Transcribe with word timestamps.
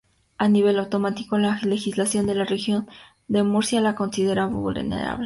A 0.39 0.47
nivel 0.49 0.79
autonómico, 0.79 1.37
la 1.37 1.59
legislación 1.61 2.25
de 2.25 2.33
la 2.33 2.43
Región 2.43 2.89
de 3.27 3.43
Murcia 3.43 3.81
la 3.81 3.93
considera 3.93 4.47
'vulnerable'. 4.47 5.19